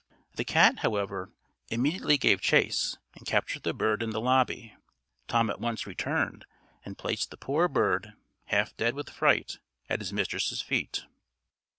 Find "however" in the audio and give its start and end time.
0.79-1.31